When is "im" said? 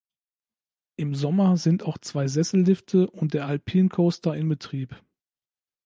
0.95-1.13